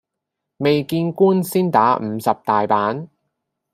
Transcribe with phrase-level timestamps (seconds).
[0.57, 3.07] 未見官先打五十大板